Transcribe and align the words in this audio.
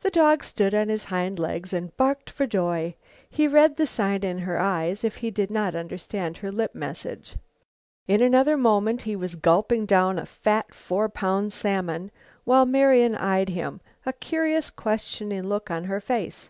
The 0.00 0.08
dog 0.08 0.42
stood 0.42 0.72
on 0.74 0.88
his 0.88 1.04
hind 1.04 1.38
legs 1.38 1.74
and 1.74 1.94
barked 1.98 2.30
for 2.30 2.46
joy. 2.46 2.94
He 3.28 3.46
read 3.46 3.76
the 3.76 3.86
sign 3.86 4.22
in 4.22 4.38
her 4.38 4.58
eyes 4.58 5.04
if 5.04 5.16
he 5.16 5.30
did 5.30 5.50
not 5.50 5.74
understand 5.74 6.38
her 6.38 6.50
lip 6.50 6.74
message. 6.74 7.36
In 8.08 8.22
another 8.22 8.56
moment 8.56 9.02
he 9.02 9.14
was 9.14 9.36
gulping 9.36 9.84
down 9.84 10.18
a 10.18 10.24
fat, 10.24 10.72
four 10.74 11.10
pound 11.10 11.52
salmon, 11.52 12.10
while 12.44 12.64
Marian 12.64 13.14
eyed 13.16 13.50
him, 13.50 13.82
a 14.06 14.14
curious 14.14 14.70
questioning 14.70 15.42
look 15.46 15.70
on 15.70 15.84
her 15.84 16.00
face. 16.00 16.48